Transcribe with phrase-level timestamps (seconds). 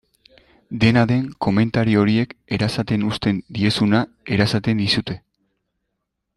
[0.83, 4.03] Dena den, komentario horiek erasaten uzten diezuna
[4.39, 5.21] erasaten dizute.